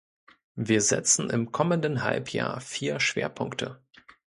Wir 0.55 0.81
setzen 0.81 1.29
im 1.29 1.51
kommenden 1.51 2.03
Halbjahr 2.03 2.59
vier 2.59 2.99
Schwerpunkte. 2.99 3.79